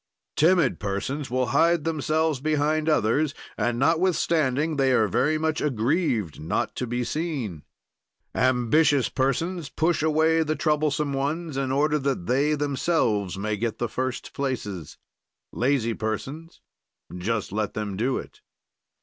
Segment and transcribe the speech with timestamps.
[0.35, 6.75] "Timid persons will hide themselves behind others and, notwithstanding, they are very much aggrieved not
[6.77, 7.61] to be seen.
[8.33, 13.87] "Ambitious persons push away the troublesome ones, in order that they themselves may get the
[13.87, 14.97] first places.
[15.51, 16.61] "Lazy persons
[17.15, 18.41] just let them do it.